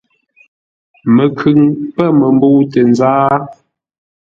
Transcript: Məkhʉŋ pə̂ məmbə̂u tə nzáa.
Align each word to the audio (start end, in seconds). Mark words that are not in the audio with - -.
Məkhʉŋ 1.15 1.59
pə̂ 1.95 2.07
məmbə̂u 2.19 2.61
tə 2.71 2.79
nzáa. 2.91 3.33